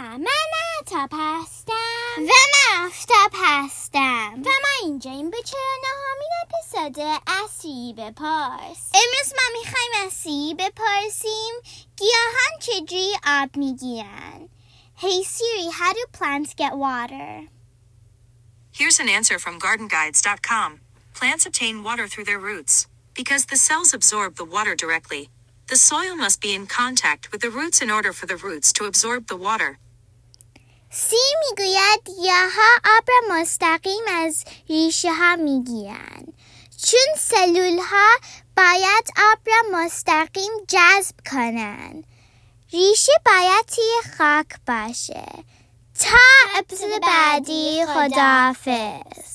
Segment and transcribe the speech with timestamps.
[0.00, 0.26] من
[0.80, 1.72] عطاب هستم
[2.18, 9.32] و من آفتاب هستم و ما اینجا این به چرا نهامین اپیزود اصلی بپرس امروز
[9.34, 11.54] ما میخوایم از سی بپرسیم
[11.96, 14.48] گیاهان چجوری آب میگیرن
[14.98, 17.48] Hey Siri, how do plants get water?
[18.72, 20.80] Here's an answer from gardenguides.com.
[21.12, 22.86] Plants obtain water through their roots.
[23.14, 25.28] Because the cells absorb the water directly,
[25.68, 28.84] the soil must be in contact with the roots in order for the roots to
[28.84, 29.78] absorb the water.
[30.93, 31.17] سی
[31.49, 36.23] می‌گوید گیاهها آب را مستقیم از ریشه ها می‌گیرن
[36.85, 38.17] چون سلول ها
[38.57, 42.03] باید آب را مستقیم جذب کنند.
[42.73, 45.25] ریشه باید توی خاک باشه.
[45.99, 46.17] تا
[46.55, 49.30] اپیزود بعدی خداحافظ.